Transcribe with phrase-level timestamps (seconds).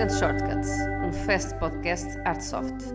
[0.00, 0.70] and Shortcuts,
[1.04, 2.86] um fast podcast Artsoft.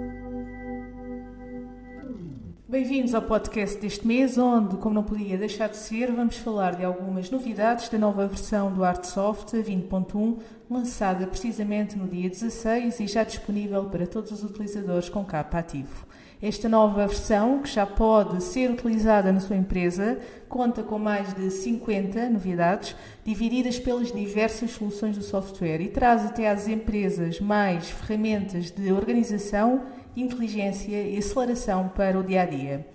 [2.68, 6.84] Bem-vindos ao podcast deste mês, onde, como não podia deixar de ser, vamos falar de
[6.84, 13.24] algumas novidades da nova versão do Artsoft 20.1, lançada precisamente no dia 16 e já
[13.24, 16.08] disponível para todos os utilizadores com capa ativo.
[16.48, 21.50] Esta nova versão, que já pode ser utilizada na sua empresa, conta com mais de
[21.50, 22.96] 50 novidades,
[23.26, 29.86] divididas pelas diversas soluções do software e traz até às empresas mais ferramentas de organização,
[30.16, 32.88] inteligência e aceleração para o dia a dia.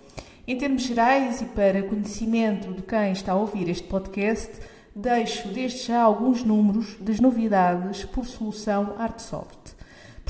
[0.47, 4.49] Em termos gerais e para conhecimento de quem está a ouvir este podcast,
[4.95, 9.80] deixo desde já alguns números das novidades por solução Artsoft.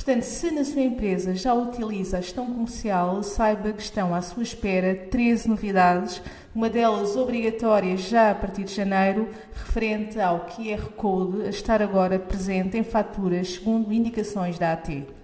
[0.04, 4.42] Portanto, se na sua empresa já utiliza a gestão comercial, saiba que estão à sua
[4.42, 6.24] espera 13 novidades,
[6.56, 12.18] uma delas obrigatória já a partir de janeiro, referente ao QR Code a estar agora
[12.18, 15.21] presente em faturas segundo indicações da AT.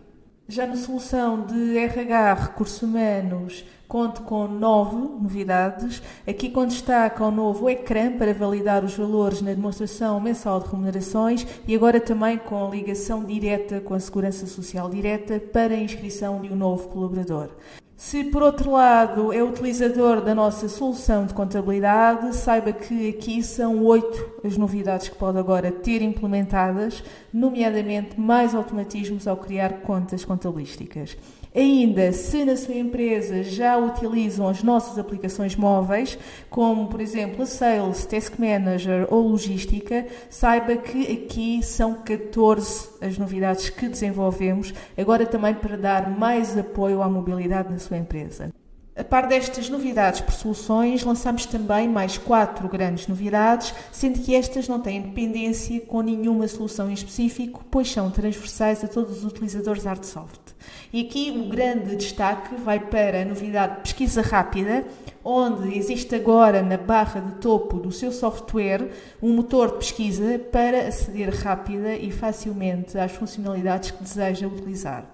[0.49, 6.01] Já na solução de RH Recursos Humanos, conto com nove novidades.
[6.25, 11.45] Aqui quando destaca o novo ecrã para validar os valores na demonstração mensal de remunerações
[11.67, 16.47] e agora também com ligação direta com a Segurança Social Direta para a inscrição de
[16.47, 17.49] um novo colaborador.
[17.97, 23.83] Se por outro lado é utilizador da nossa solução de contabilidade, saiba que aqui são
[23.83, 27.03] oito as novidades que pode agora ter implementadas,
[27.33, 31.17] nomeadamente mais automatismos ao criar contas contabilísticas.
[31.58, 36.16] Ainda, se na sua empresa já utilizam as nossas aplicações móveis,
[36.52, 43.17] como por exemplo a Sales, Task Manager ou Logística, saiba que aqui são 14 as
[43.17, 48.53] novidades que desenvolvemos, agora também para dar mais apoio à mobilidade na sua empresa.
[48.95, 54.67] A par destas novidades por soluções, lançamos também mais quatro grandes novidades, sendo que estas
[54.67, 59.88] não têm dependência com nenhuma solução em específico, pois são transversais a todos os utilizadores
[59.88, 60.46] Artsoft.
[60.91, 64.86] E aqui o grande destaque vai para a novidade Pesquisa Rápida,
[65.23, 68.89] onde existe agora na barra de topo do seu software
[69.21, 75.05] um motor de pesquisa para aceder rápida e facilmente às funcionalidades que deseja utilizar.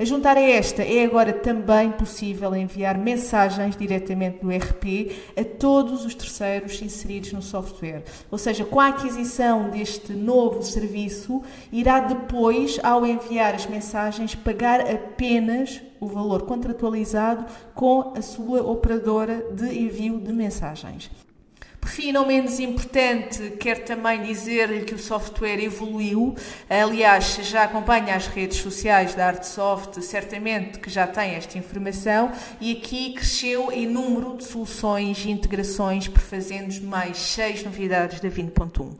[0.00, 6.06] A juntar a esta, é agora também possível enviar mensagens diretamente do RP a todos
[6.06, 8.04] os terceiros inseridos no software.
[8.30, 14.80] Ou seja, com a aquisição deste novo serviço, irá depois, ao enviar as mensagens, pagar
[14.80, 17.44] apenas o valor contratualizado
[17.74, 21.10] com a sua operadora de envio de mensagens.
[21.80, 26.36] Por fim, não menos importante, quero também dizer-lhe que o software evoluiu.
[26.68, 32.30] Aliás, já acompanha as redes sociais da Artsoft, certamente que já tem esta informação,
[32.60, 38.96] e aqui cresceu em número de soluções e integrações, prefazendo mais seis novidades da 20.1.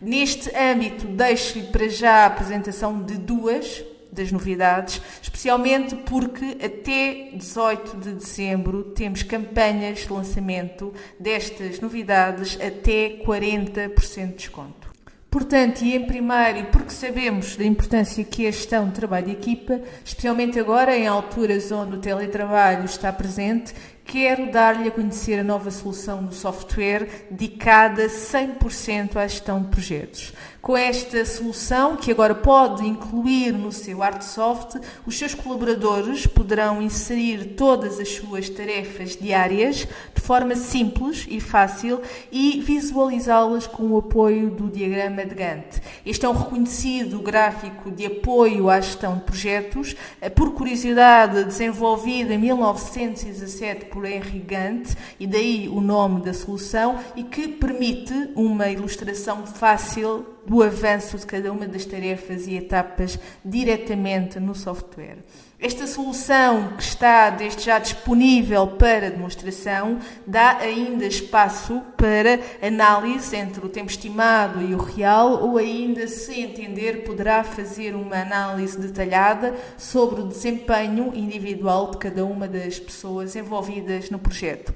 [0.00, 3.82] Neste âmbito, deixo-lhe para já a apresentação de duas
[4.12, 13.22] das novidades, especialmente porque até 18 de dezembro temos campanhas de lançamento destas novidades até
[13.24, 14.88] 40% de desconto.
[15.30, 19.32] Portanto, e em primeiro, porque sabemos da importância que é a gestão de trabalho de
[19.32, 23.74] equipa, especialmente agora em alturas onde o teletrabalho está presente,
[24.08, 30.32] quero dar-lhe a conhecer a nova solução do software dedicada 100% à gestão de projetos.
[30.62, 37.54] Com esta solução, que agora pode incluir no seu Artsoft, os seus colaboradores poderão inserir
[37.54, 42.00] todas as suas tarefas diárias de forma simples e fácil
[42.32, 45.80] e visualizá-las com o apoio do diagrama de Gantt.
[46.04, 49.94] Este é um reconhecido gráfico de apoio à gestão de projetos,
[50.34, 57.22] por curiosidade desenvolvido em 1917 por Henry Gantt, e daí o nome da solução, e
[57.24, 64.40] que permite uma ilustração fácil do avanço de cada uma das tarefas e etapas diretamente
[64.40, 65.18] no software.
[65.60, 73.66] Esta solução, que está desde já disponível para demonstração, dá ainda espaço para análise entre
[73.66, 79.52] o tempo estimado e o real, ou ainda, se entender, poderá fazer uma análise detalhada
[79.76, 84.72] sobre o desempenho individual de cada uma das pessoas envolvidas no projeto.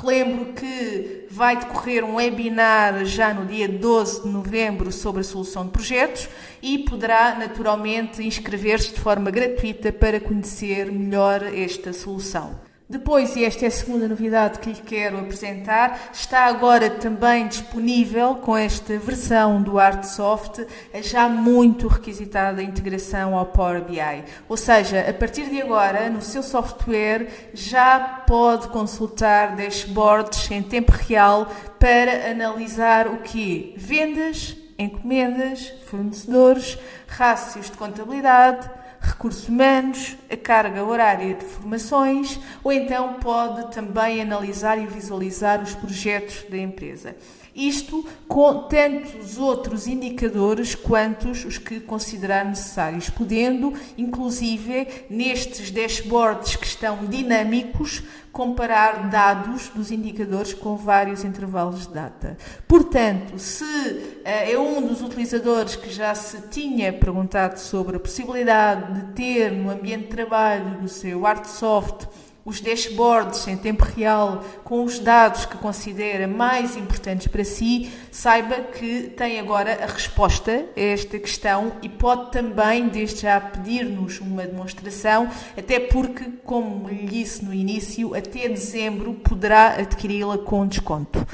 [0.00, 5.66] Relembro que vai decorrer um webinar já no dia 12 de novembro sobre a solução
[5.66, 6.28] de projetos
[6.60, 12.58] e poderá naturalmente inscrever-se de forma gratuita para conhecer melhor esta solução.
[12.86, 18.34] Depois, e esta é a segunda novidade que lhe quero apresentar, está agora também disponível
[18.34, 24.24] com esta versão do Artsoft a já muito requisitada integração ao Power BI.
[24.46, 30.92] Ou seja, a partir de agora, no seu software já pode consultar dashboards em tempo
[30.92, 31.46] real
[31.78, 33.72] para analisar o que?
[33.78, 38.68] Vendas encomendas, fornecedores, rácios de contabilidade,
[39.04, 45.74] recursos humanos, a carga horária de formações, ou então pode também analisar e visualizar os
[45.74, 47.16] projetos da empresa.
[47.54, 56.66] Isto com tantos outros indicadores quantos os que considerar necessários, podendo, inclusive, nestes dashboards que
[56.66, 58.02] estão dinâmicos,
[58.32, 62.36] comparar dados dos indicadores com vários intervalos de data.
[62.66, 69.00] Portanto, se uh, é um dos utilizadores que já se tinha perguntado sobre a possibilidade
[69.00, 72.08] de ter no ambiente de trabalho do seu Artsoft
[72.44, 78.56] os dashboards em tempo real com os dados que considera mais importantes para si, saiba
[78.56, 84.46] que tem agora a resposta a esta questão e pode também, desde já, pedir-nos uma
[84.46, 91.26] demonstração, até porque, como lhe disse no início, até dezembro poderá adquiri-la com desconto.